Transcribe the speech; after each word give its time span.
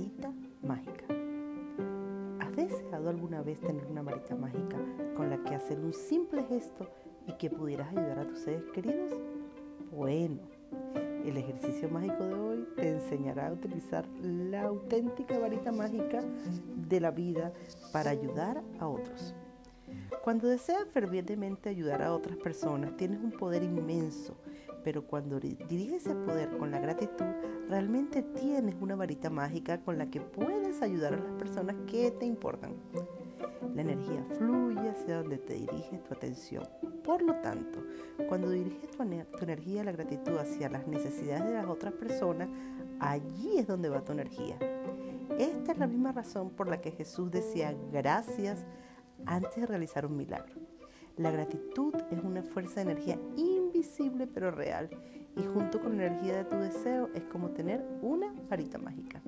varita 0.00 0.32
mágica. 0.62 1.04
¿Has 2.40 2.56
deseado 2.56 3.10
alguna 3.10 3.42
vez 3.42 3.60
tener 3.60 3.84
una 3.86 4.00
varita 4.00 4.34
mágica 4.34 4.78
con 5.14 5.28
la 5.28 5.36
que 5.44 5.54
hacer 5.54 5.78
un 5.78 5.92
simple 5.92 6.42
gesto 6.44 6.88
y 7.26 7.34
que 7.34 7.50
pudieras 7.50 7.88
ayudar 7.90 8.20
a 8.20 8.26
tus 8.26 8.38
seres 8.38 8.62
queridos? 8.72 9.12
Bueno, 9.92 10.38
el 11.22 11.36
ejercicio 11.36 11.90
mágico 11.90 12.24
de 12.24 12.34
hoy 12.34 12.68
te 12.76 12.88
enseñará 12.88 13.48
a 13.48 13.52
utilizar 13.52 14.06
la 14.22 14.62
auténtica 14.62 15.38
varita 15.38 15.70
mágica 15.70 16.20
de 16.88 17.00
la 17.00 17.10
vida 17.10 17.52
para 17.92 18.10
ayudar 18.10 18.62
a 18.78 18.88
otros. 18.88 19.34
Cuando 20.24 20.48
deseas 20.48 20.88
fervientemente 20.88 21.68
ayudar 21.68 22.02
a 22.02 22.14
otras 22.14 22.38
personas, 22.38 22.96
tienes 22.96 23.20
un 23.20 23.32
poder 23.32 23.62
inmenso, 23.62 24.34
pero 24.84 25.06
cuando 25.06 25.38
diriges 25.40 26.06
ese 26.06 26.14
poder 26.14 26.56
con 26.58 26.70
la 26.70 26.78
gratitud, 26.78 27.26
realmente 27.68 28.22
tienes 28.22 28.76
una 28.80 28.96
varita 28.96 29.30
mágica 29.30 29.80
con 29.80 29.98
la 29.98 30.10
que 30.10 30.20
puedes 30.20 30.82
ayudar 30.82 31.14
a 31.14 31.18
las 31.18 31.32
personas 31.32 31.76
que 31.86 32.10
te 32.10 32.26
importan. 32.26 32.74
La 33.74 33.82
energía 33.82 34.24
fluye 34.36 34.88
hacia 34.88 35.18
donde 35.18 35.38
te 35.38 35.54
diriges 35.54 36.02
tu 36.02 36.14
atención. 36.14 36.64
Por 37.04 37.22
lo 37.22 37.34
tanto, 37.36 37.82
cuando 38.28 38.50
diriges 38.50 38.90
tu, 38.90 38.98
tu 38.98 39.44
energía, 39.44 39.84
la 39.84 39.92
gratitud 39.92 40.36
hacia 40.38 40.68
las 40.68 40.86
necesidades 40.86 41.44
de 41.44 41.54
las 41.54 41.66
otras 41.66 41.92
personas, 41.92 42.48
allí 42.98 43.58
es 43.58 43.66
donde 43.66 43.88
va 43.88 44.04
tu 44.04 44.12
energía. 44.12 44.56
Esta 45.38 45.72
es 45.72 45.78
la 45.78 45.86
misma 45.86 46.12
razón 46.12 46.50
por 46.50 46.68
la 46.68 46.80
que 46.80 46.90
Jesús 46.90 47.30
decía 47.30 47.74
gracias 47.92 48.64
antes 49.26 49.56
de 49.56 49.66
realizar 49.66 50.04
un 50.04 50.16
milagro. 50.16 50.54
La 51.16 51.30
gratitud 51.30 51.94
es 52.10 52.22
una 52.22 52.42
fuerza 52.42 52.76
de 52.76 52.92
energía 52.92 53.18
invisible 53.80 54.26
pero 54.26 54.50
real 54.50 54.90
y 55.36 55.42
junto 55.42 55.80
con 55.80 55.96
la 55.96 56.06
energía 56.06 56.36
de 56.36 56.44
tu 56.44 56.56
deseo 56.56 57.08
es 57.14 57.24
como 57.24 57.50
tener 57.50 57.82
una 58.02 58.30
varita 58.50 58.76
mágica. 58.76 59.22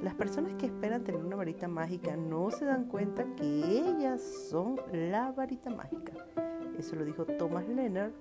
Las 0.00 0.14
personas 0.14 0.54
que 0.54 0.66
esperan 0.66 1.02
tener 1.02 1.24
una 1.24 1.34
varita 1.34 1.66
mágica 1.66 2.16
no 2.16 2.52
se 2.52 2.66
dan 2.66 2.84
cuenta 2.84 3.24
que 3.34 3.44
ellas 3.44 4.22
son 4.48 4.80
la 4.92 5.32
varita 5.32 5.70
mágica. 5.70 6.12
Eso 6.78 6.94
lo 6.94 7.04
dijo 7.04 7.24
Thomas 7.24 7.68
Leonard, 7.68 8.12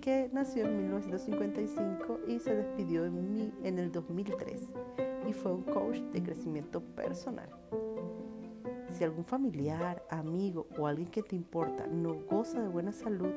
que 0.00 0.30
nació 0.32 0.66
en 0.66 0.76
1955 0.76 2.20
y 2.28 2.38
se 2.38 2.54
despidió 2.54 3.06
en, 3.06 3.52
en 3.64 3.78
el 3.80 3.90
2003 3.90 4.72
y 5.28 5.32
fue 5.32 5.52
un 5.52 5.62
coach 5.62 5.98
de 6.12 6.22
crecimiento 6.22 6.80
personal. 6.80 7.48
Si 8.96 9.04
algún 9.04 9.26
familiar, 9.26 10.02
amigo 10.08 10.68
o 10.78 10.86
alguien 10.86 11.10
que 11.10 11.22
te 11.22 11.36
importa 11.36 11.86
no 11.86 12.14
goza 12.14 12.62
de 12.62 12.68
buena 12.68 12.92
salud, 12.92 13.28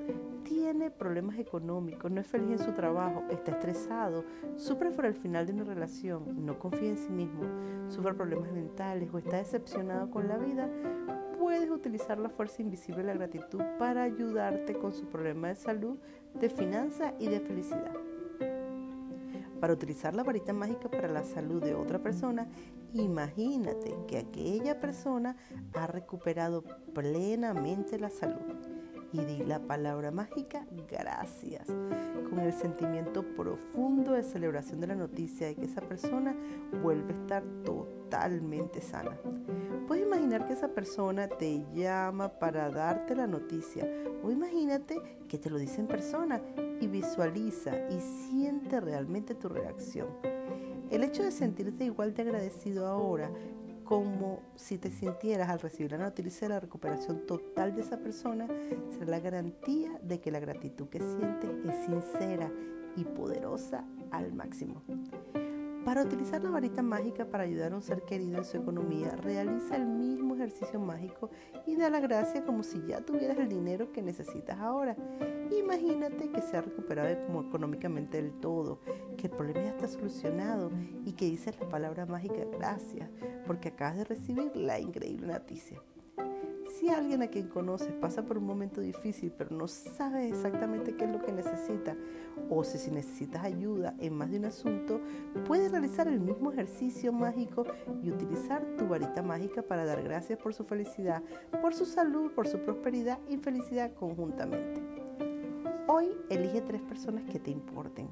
tiene 0.45 0.89
problemas 0.89 1.37
económicos, 1.37 2.09
no 2.09 2.21
es 2.21 2.27
feliz 2.27 2.51
en 2.51 2.59
su 2.59 2.71
trabajo, 2.71 3.25
está 3.29 3.51
estresado, 3.51 4.23
sufre 4.55 4.89
por 4.91 5.05
el 5.05 5.15
final 5.15 5.45
de 5.45 5.51
una 5.51 5.65
relación, 5.65 6.45
no 6.45 6.57
confía 6.57 6.87
en 6.87 6.97
sí 6.97 7.09
mismo, 7.09 7.43
sufre 7.89 8.13
problemas 8.13 8.53
mentales 8.53 9.09
o 9.13 9.17
está 9.17 9.35
decepcionado 9.35 10.09
con 10.09 10.29
la 10.29 10.37
vida, 10.37 10.69
puedes 11.37 11.69
utilizar 11.69 12.19
la 12.19 12.29
fuerza 12.29 12.61
invisible 12.61 13.01
de 13.01 13.07
la 13.07 13.15
gratitud 13.15 13.61
para 13.77 14.03
ayudarte 14.03 14.75
con 14.75 14.93
su 14.93 15.07
problema 15.07 15.49
de 15.49 15.55
salud, 15.55 15.97
de 16.39 16.49
finanzas 16.49 17.13
y 17.19 17.27
de 17.27 17.41
felicidad. 17.41 17.91
Para 19.59 19.73
utilizar 19.73 20.15
la 20.15 20.23
varita 20.23 20.53
mágica 20.53 20.89
para 20.89 21.09
la 21.09 21.23
salud 21.23 21.61
de 21.61 21.75
otra 21.75 21.99
persona, 21.99 22.47
imagínate 22.93 23.95
que 24.07 24.17
aquella 24.17 24.79
persona 24.79 25.35
ha 25.73 25.87
recuperado 25.87 26.63
plenamente 26.93 27.99
la 27.99 28.09
salud. 28.09 28.55
Y 29.11 29.25
di 29.25 29.43
la 29.43 29.59
palabra 29.59 30.11
mágica 30.11 30.67
gracias, 30.87 31.65
con 32.29 32.39
el 32.39 32.53
sentimiento 32.53 33.23
profundo 33.35 34.13
de 34.13 34.21
celebración 34.21 34.79
de 34.79 34.87
la 34.87 34.95
noticia 34.95 35.47
de 35.47 35.55
que 35.55 35.65
esa 35.65 35.81
persona 35.81 36.35
vuelve 36.83 37.13
a 37.13 37.17
estar 37.17 37.43
totalmente 37.65 38.81
sana. 38.81 39.17
Puedes 39.87 40.05
imaginar 40.05 40.45
que 40.45 40.53
esa 40.53 40.69
persona 40.69 41.27
te 41.27 41.65
llama 41.73 42.29
para 42.29 42.69
darte 42.69 43.15
la 43.15 43.25
noticia 43.25 43.89
o 44.23 44.29
imagínate 44.29 45.01
que 45.27 45.39
te 45.39 45.49
lo 45.49 45.57
dice 45.57 45.81
en 45.81 45.87
persona 45.87 46.39
y 46.81 46.87
visualiza 46.87 47.75
y 47.89 47.99
siente 47.99 48.79
realmente 48.79 49.35
tu 49.35 49.49
reacción. 49.49 50.07
El 50.89 51.03
hecho 51.03 51.23
de 51.23 51.31
sentirte 51.31 51.85
igual 51.85 52.13
de 52.13 52.23
agradecido 52.23 52.87
ahora 52.87 53.31
como 53.83 54.43
si 54.55 54.77
te 54.77 54.91
sintieras 54.91 55.49
al 55.49 55.59
recibir 55.59 55.91
la 55.91 55.97
noticia 55.97 56.47
de 56.47 56.53
la 56.53 56.59
recuperación 56.59 57.25
total 57.25 57.75
de 57.75 57.81
esa 57.81 57.97
persona 57.97 58.47
será 58.91 59.05
la 59.07 59.19
garantía 59.19 59.99
de 60.03 60.21
que 60.21 60.31
la 60.31 60.39
gratitud 60.39 60.89
que 60.89 60.99
sientes 60.99 61.49
es 61.65 61.85
sincera 61.85 62.51
y 62.95 63.03
poderosa 63.03 63.83
al 64.11 64.33
máximo. 64.33 64.83
Para 65.85 66.03
utilizar 66.03 66.43
la 66.43 66.49
varita 66.49 66.81
mágica 66.81 67.25
para 67.25 67.43
ayudar 67.43 67.71
a 67.71 67.75
un 67.75 67.81
ser 67.81 68.03
querido 68.03 68.37
en 68.37 68.45
su 68.45 68.57
economía, 68.57 69.15
realiza 69.15 69.75
el 69.75 69.85
mismo 69.85 70.35
ejercicio 70.35 70.79
mágico 70.79 71.29
y 71.65 71.75
da 71.75 71.89
la 71.89 71.99
gracia 71.99 72.45
como 72.45 72.63
si 72.63 72.81
ya 72.85 73.01
tuvieras 73.01 73.37
el 73.39 73.49
dinero 73.49 73.91
que 73.91 74.01
necesitas 74.01 74.59
ahora. 74.59 74.95
Imagínate 75.51 76.29
que 76.29 76.41
se 76.41 76.57
ha 76.57 76.61
recuperado 76.61 77.09
económicamente 77.09 78.21
del 78.21 78.33
todo, 78.39 78.79
que 79.17 79.27
el 79.27 79.33
problema 79.33 79.63
ya 79.63 79.69
está 79.71 79.87
solucionado 79.87 80.69
y 81.05 81.13
que 81.13 81.25
dices 81.25 81.59
la 81.59 81.69
palabra 81.69 82.05
mágica 82.05 82.45
gracias 82.51 83.09
porque 83.47 83.69
acabas 83.69 83.97
de 83.97 84.03
recibir 84.03 84.55
la 84.55 84.79
increíble 84.79 85.27
noticia. 85.27 85.81
Si 86.79 86.87
alguien 86.87 87.21
a 87.21 87.27
quien 87.27 87.49
conoces 87.49 87.91
pasa 87.91 88.23
por 88.23 88.37
un 88.37 88.45
momento 88.45 88.79
difícil 88.79 89.33
pero 89.37 89.53
no 89.53 89.67
sabe 89.67 90.29
exactamente 90.29 90.95
qué 90.95 91.03
es 91.03 91.11
lo 91.11 91.21
que 91.21 91.33
necesita 91.33 91.97
o 92.49 92.63
si, 92.63 92.89
necesitas 92.89 93.43
ayuda 93.43 93.95
en 93.99 94.13
más 94.13 94.31
de 94.31 94.37
un 94.37 94.45
asunto, 94.45 95.01
puedes 95.45 95.71
realizar 95.71 96.07
el 96.07 96.21
mismo 96.21 96.53
ejercicio 96.53 97.11
mágico 97.11 97.65
y 98.01 98.11
utilizar 98.11 98.65
tu 98.77 98.87
varita 98.87 99.21
mágica 99.21 99.61
para 99.61 99.83
dar 99.83 100.01
gracias 100.03 100.39
por 100.39 100.53
su 100.53 100.63
felicidad, 100.63 101.21
por 101.61 101.73
su 101.73 101.85
salud, 101.85 102.31
por 102.31 102.47
su 102.47 102.59
prosperidad 102.59 103.19
y 103.27 103.35
felicidad 103.35 103.93
conjuntamente. 103.93 104.81
Hoy 105.85 106.15
elige 106.29 106.61
tres 106.61 106.81
personas 106.81 107.25
que 107.25 107.39
te 107.39 107.51
importen 107.51 108.07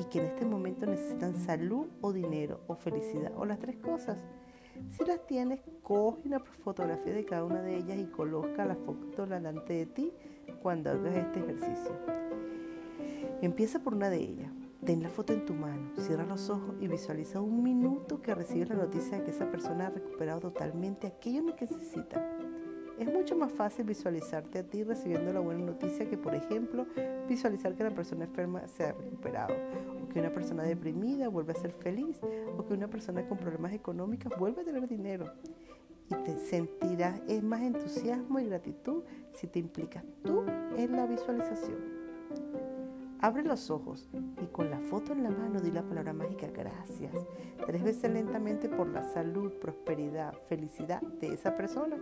y 0.00 0.04
que 0.06 0.18
en 0.18 0.24
este 0.24 0.44
momento 0.44 0.84
necesitan 0.84 1.36
salud 1.36 1.86
o 2.00 2.12
dinero 2.12 2.60
o 2.66 2.74
felicidad 2.74 3.32
o 3.36 3.44
las 3.44 3.60
tres 3.60 3.76
cosas. 3.76 4.18
Si 4.88 5.04
las 5.04 5.26
tienes, 5.26 5.60
coge 5.82 6.20
una 6.24 6.40
fotografía 6.40 7.12
de 7.12 7.24
cada 7.24 7.44
una 7.44 7.62
de 7.62 7.76
ellas 7.76 7.98
y 7.98 8.06
coloca 8.06 8.64
la 8.64 8.76
foto 8.76 9.26
delante 9.26 9.72
de 9.72 9.86
ti 9.86 10.12
cuando 10.62 10.90
hagas 10.90 11.16
este 11.16 11.40
ejercicio. 11.40 11.92
Empieza 13.42 13.80
por 13.80 13.94
una 13.94 14.10
de 14.10 14.18
ellas. 14.18 14.52
Ten 14.84 15.02
la 15.02 15.10
foto 15.10 15.34
en 15.34 15.44
tu 15.44 15.52
mano, 15.52 15.90
cierra 15.98 16.24
los 16.24 16.48
ojos 16.48 16.74
y 16.80 16.88
visualiza 16.88 17.42
un 17.42 17.62
minuto 17.62 18.22
que 18.22 18.34
recibes 18.34 18.70
la 18.70 18.76
noticia 18.76 19.18
de 19.18 19.24
que 19.24 19.30
esa 19.30 19.50
persona 19.50 19.88
ha 19.88 19.90
recuperado 19.90 20.40
totalmente 20.40 21.06
aquello 21.06 21.54
que 21.54 21.66
necesita. 21.66 22.39
Es 23.00 23.10
mucho 23.10 23.34
más 23.34 23.50
fácil 23.50 23.86
visualizarte 23.86 24.58
a 24.58 24.62
ti 24.62 24.84
recibiendo 24.84 25.32
la 25.32 25.40
buena 25.40 25.64
noticia 25.64 26.06
que, 26.06 26.18
por 26.18 26.34
ejemplo, 26.34 26.86
visualizar 27.26 27.74
que 27.74 27.82
la 27.82 27.94
persona 27.94 28.26
enferma 28.26 28.68
se 28.68 28.84
ha 28.84 28.92
recuperado, 28.92 29.54
o 30.04 30.08
que 30.10 30.20
una 30.20 30.28
persona 30.28 30.64
deprimida 30.64 31.28
vuelve 31.28 31.52
a 31.52 31.54
ser 31.54 31.72
feliz, 31.72 32.20
o 32.58 32.66
que 32.66 32.74
una 32.74 32.88
persona 32.88 33.26
con 33.26 33.38
problemas 33.38 33.72
económicos 33.72 34.38
vuelve 34.38 34.60
a 34.60 34.64
tener 34.66 34.86
dinero. 34.86 35.32
Y 36.10 36.14
te 36.24 36.36
sentirás 36.36 37.22
más 37.42 37.62
entusiasmo 37.62 38.38
y 38.38 38.44
gratitud 38.44 39.02
si 39.32 39.46
te 39.46 39.60
implicas 39.60 40.04
tú 40.22 40.44
en 40.76 40.92
la 40.92 41.06
visualización. 41.06 41.99
Abre 43.22 43.42
los 43.42 43.70
ojos 43.70 44.08
y 44.42 44.46
con 44.46 44.70
la 44.70 44.80
foto 44.80 45.12
en 45.12 45.22
la 45.22 45.30
mano 45.30 45.60
di 45.60 45.70
la 45.70 45.82
palabra 45.82 46.14
mágica 46.14 46.46
gracias. 46.46 47.12
Tres 47.66 47.82
veces 47.82 48.10
lentamente 48.10 48.68
por 48.70 48.88
la 48.88 49.02
salud, 49.02 49.52
prosperidad, 49.60 50.32
felicidad 50.48 51.02
de 51.02 51.34
esa 51.34 51.54
persona 51.54 51.96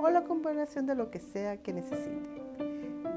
o 0.00 0.10
la 0.10 0.24
combinación 0.24 0.86
de 0.86 0.96
lo 0.96 1.10
que 1.12 1.20
sea 1.20 1.62
que 1.62 1.72
necesite. 1.72 2.42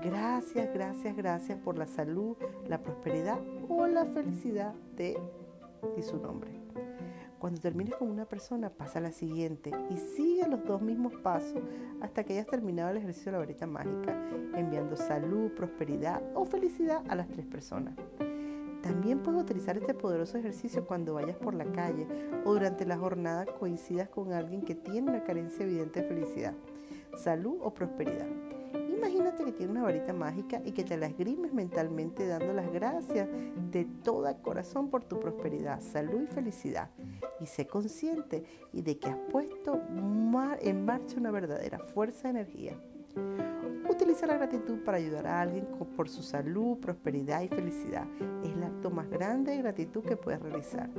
Gracias, 0.03 0.71
gracias, 0.73 1.17
gracias 1.17 1.57
por 1.57 1.77
la 1.77 1.87
salud, 1.87 2.37
la 2.67 2.83
prosperidad 2.83 3.39
o 3.67 3.87
la 3.87 4.05
felicidad 4.05 4.75
de 4.95 5.19
y 5.97 6.03
su 6.03 6.17
nombre. 6.17 6.58
Cuando 7.39 7.61
termines 7.61 7.95
con 7.95 8.09
una 8.09 8.25
persona, 8.25 8.69
pasa 8.69 8.99
a 8.99 9.01
la 9.01 9.13
siguiente 9.13 9.71
y 9.89 9.95
sigue 9.95 10.45
los 10.45 10.65
dos 10.65 10.81
mismos 10.81 11.13
pasos 11.23 11.61
hasta 12.01 12.25
que 12.25 12.33
hayas 12.33 12.47
terminado 12.47 12.91
el 12.91 12.97
ejercicio 12.97 13.27
de 13.27 13.31
la 13.31 13.37
varita 13.39 13.65
mágica, 13.65 14.13
enviando 14.55 14.97
salud, 14.97 15.49
prosperidad 15.51 16.21
o 16.35 16.43
felicidad 16.43 17.01
a 17.07 17.15
las 17.15 17.29
tres 17.29 17.45
personas. 17.45 17.95
También 18.83 19.19
puedes 19.19 19.41
utilizar 19.41 19.77
este 19.77 19.93
poderoso 19.93 20.37
ejercicio 20.37 20.85
cuando 20.85 21.13
vayas 21.13 21.37
por 21.37 21.53
la 21.53 21.65
calle 21.71 22.07
o 22.43 22.53
durante 22.53 22.85
la 22.85 22.97
jornada 22.97 23.45
coincidas 23.45 24.09
con 24.09 24.33
alguien 24.33 24.61
que 24.61 24.75
tiene 24.75 25.09
una 25.09 25.23
carencia 25.23 25.63
evidente 25.63 26.01
de 26.01 26.07
felicidad, 26.09 26.53
salud 27.15 27.57
o 27.61 27.73
prosperidad. 27.73 28.27
Imagínate 28.99 29.45
que 29.45 29.53
tiene 29.53 29.71
una 29.71 29.83
varita 29.83 30.11
mágica 30.11 30.61
y 30.65 30.73
que 30.73 30.83
te 30.83 30.97
la 30.97 31.05
esgrimes 31.05 31.53
mentalmente 31.53 32.27
dando 32.27 32.51
las 32.51 32.69
gracias 32.69 33.29
de 33.71 33.85
todo 34.03 34.29
corazón 34.41 34.89
por 34.89 35.05
tu 35.05 35.21
prosperidad, 35.21 35.79
salud 35.79 36.23
y 36.23 36.27
felicidad. 36.27 36.89
Y 37.39 37.45
sé 37.45 37.65
consciente 37.65 38.43
y 38.73 38.81
de 38.81 38.99
que 38.99 39.07
has 39.07 39.17
puesto 39.31 39.81
en 40.59 40.85
marcha 40.85 41.15
una 41.15 41.31
verdadera 41.31 41.79
fuerza 41.79 42.23
de 42.23 42.41
energía. 42.41 42.77
Utiliza 43.99 44.27
la 44.27 44.37
gratitud 44.37 44.79
para 44.85 44.97
ayudar 44.97 45.27
a 45.27 45.41
alguien 45.41 45.65
por 45.65 46.07
su 46.07 46.23
salud, 46.23 46.77
prosperidad 46.77 47.41
y 47.41 47.49
felicidad. 47.49 48.07
Es 48.45 48.53
el 48.53 48.63
acto 48.63 48.89
más 48.89 49.09
grande 49.09 49.51
de 49.51 49.57
gratitud 49.57 50.01
que 50.05 50.15
puedes 50.15 50.41
realizar. 50.41 50.89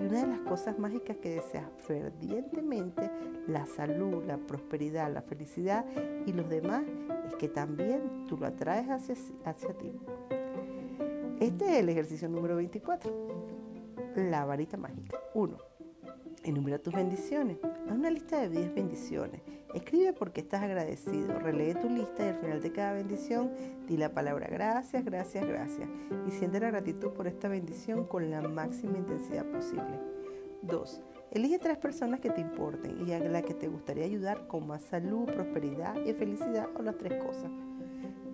Y 0.00 0.02
una 0.02 0.22
de 0.22 0.26
las 0.26 0.40
cosas 0.40 0.76
mágicas 0.76 1.18
que 1.18 1.36
deseas 1.36 1.70
fervientemente, 1.78 3.08
la 3.46 3.64
salud, 3.64 4.24
la 4.24 4.38
prosperidad, 4.38 5.12
la 5.12 5.22
felicidad 5.22 5.86
y 6.26 6.32
los 6.32 6.48
demás, 6.48 6.82
es 7.28 7.36
que 7.36 7.48
también 7.48 8.26
tú 8.26 8.36
lo 8.36 8.46
atraes 8.46 8.88
hacia, 8.88 9.14
hacia 9.44 9.74
ti. 9.74 9.92
Este 11.38 11.64
es 11.64 11.78
el 11.78 11.88
ejercicio 11.90 12.28
número 12.28 12.56
24. 12.56 13.12
La 14.16 14.44
varita 14.44 14.76
mágica. 14.76 15.16
1. 15.34 15.67
Enumera 16.44 16.78
tus 16.78 16.94
bendiciones. 16.94 17.58
Haz 17.62 17.96
una 17.96 18.10
lista 18.10 18.40
de 18.40 18.48
10 18.48 18.74
bendiciones. 18.74 19.42
Escribe 19.74 20.12
porque 20.12 20.40
estás 20.40 20.62
agradecido. 20.62 21.38
Relee 21.38 21.74
tu 21.74 21.88
lista 21.88 22.24
y 22.24 22.28
al 22.28 22.40
final 22.40 22.62
de 22.62 22.72
cada 22.72 22.92
bendición 22.92 23.50
di 23.86 23.96
la 23.96 24.12
palabra 24.12 24.46
gracias, 24.48 25.04
gracias, 25.04 25.46
gracias. 25.46 25.88
Y 26.26 26.30
siente 26.30 26.60
la 26.60 26.70
gratitud 26.70 27.10
por 27.10 27.26
esta 27.26 27.48
bendición 27.48 28.04
con 28.06 28.30
la 28.30 28.40
máxima 28.42 28.98
intensidad 28.98 29.46
posible. 29.46 29.98
2. 30.62 31.00
Elige 31.30 31.58
tres 31.58 31.76
personas 31.76 32.20
que 32.20 32.30
te 32.30 32.40
importen 32.40 33.06
y 33.06 33.12
a 33.12 33.18
las 33.20 33.42
que 33.42 33.54
te 33.54 33.68
gustaría 33.68 34.04
ayudar 34.04 34.46
con 34.46 34.66
más 34.66 34.82
salud, 34.82 35.26
prosperidad 35.26 35.96
y 36.04 36.12
felicidad 36.14 36.68
o 36.76 36.82
las 36.82 36.96
tres 36.96 37.22
cosas. 37.22 37.50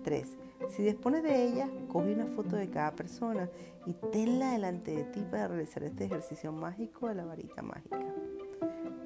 3. 0.05 0.37
Si 0.69 0.83
dispones 0.83 1.23
de 1.23 1.47
ella, 1.47 1.67
coge 1.89 2.13
una 2.13 2.27
foto 2.27 2.55
de 2.55 2.69
cada 2.69 2.95
persona 2.95 3.49
y 3.87 3.93
tenla 4.11 4.51
delante 4.51 4.95
de 4.95 5.03
ti 5.05 5.25
para 5.29 5.47
realizar 5.47 5.83
este 5.83 6.05
ejercicio 6.05 6.51
mágico 6.51 7.09
de 7.09 7.15
la 7.15 7.25
varita 7.25 7.63
mágica. 7.63 8.05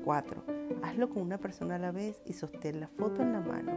4. 0.04 0.44
Hazlo 0.84 1.10
con 1.10 1.22
una 1.22 1.38
persona 1.38 1.76
a 1.76 1.80
la 1.80 1.92
vez 1.92 2.22
y 2.26 2.34
sostén 2.34 2.82
la 2.82 2.90
foto 2.90 3.22
en 3.22 3.32
la 3.32 3.40
mano. 3.40 3.72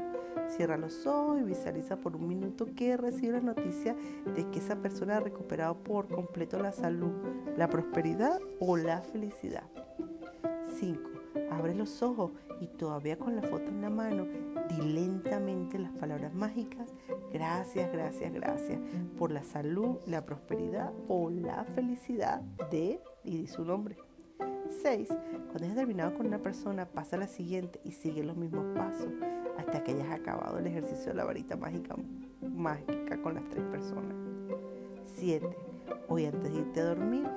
Cierra 0.48 0.76
los 0.76 1.06
ojos 1.06 1.40
y 1.40 1.44
visualiza 1.44 1.96
por 1.96 2.16
un 2.16 2.26
minuto 2.26 2.66
que 2.74 2.96
recibe 2.96 3.34
la 3.34 3.54
noticia 3.54 3.94
de 4.34 4.50
que 4.50 4.58
esa 4.58 4.76
persona 4.76 5.18
ha 5.18 5.20
recuperado 5.20 5.76
por 5.76 6.08
completo 6.08 6.58
la 6.58 6.72
salud, 6.72 7.12
la 7.56 7.68
prosperidad 7.68 8.40
o 8.58 8.76
la 8.76 9.00
felicidad. 9.00 9.64
5. 10.78 11.11
Abre 11.50 11.74
los 11.74 12.02
ojos 12.02 12.32
y 12.60 12.66
todavía 12.66 13.18
con 13.18 13.36
la 13.36 13.42
foto 13.42 13.68
en 13.68 13.82
la 13.82 13.90
mano, 13.90 14.26
di 14.68 14.82
lentamente 14.82 15.78
las 15.78 15.92
palabras 15.92 16.32
mágicas, 16.34 16.88
gracias, 17.32 17.92
gracias, 17.92 18.32
gracias, 18.32 18.80
por 19.18 19.32
la 19.32 19.42
salud, 19.42 19.98
la 20.06 20.24
prosperidad 20.24 20.92
o 21.08 21.30
la 21.30 21.64
felicidad 21.64 22.40
de, 22.70 23.00
y 23.24 23.38
di 23.38 23.46
su 23.46 23.64
nombre. 23.64 23.96
6. 24.82 25.08
Cuando 25.08 25.64
hayas 25.64 25.76
terminado 25.76 26.14
con 26.14 26.26
una 26.26 26.38
persona, 26.38 26.86
pasa 26.86 27.16
a 27.16 27.20
la 27.20 27.28
siguiente 27.28 27.80
y 27.84 27.92
sigue 27.92 28.24
los 28.24 28.36
mismos 28.36 28.64
pasos 28.76 29.12
hasta 29.58 29.84
que 29.84 29.92
hayas 29.92 30.10
acabado 30.10 30.58
el 30.58 30.66
ejercicio 30.66 31.08
de 31.08 31.14
la 31.14 31.24
varita 31.24 31.56
mágica, 31.56 31.94
mágica 32.40 33.20
con 33.20 33.34
las 33.34 33.48
tres 33.50 33.64
personas. 33.66 34.16
7. 35.16 35.46
Hoy 36.08 36.26
antes 36.26 36.52
de 36.52 36.60
irte 36.60 36.80
a 36.80 36.86
dormir, 36.86 37.28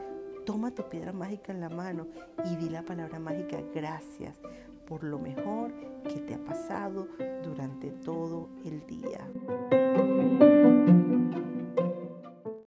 Toma 0.45 0.69
tu 0.69 0.83
piedra 0.87 1.11
mágica 1.11 1.51
en 1.51 1.59
la 1.59 1.69
mano 1.69 2.07
y 2.45 2.55
di 2.55 2.69
la 2.69 2.83
palabra 2.83 3.17
mágica 3.17 3.57
gracias 3.73 4.35
por 4.87 5.03
lo 5.03 5.17
mejor 5.17 5.73
que 6.03 6.19
te 6.19 6.35
ha 6.35 6.43
pasado 6.43 7.07
durante 7.43 7.89
todo 7.89 8.49
el 8.63 8.85
día. 8.85 9.27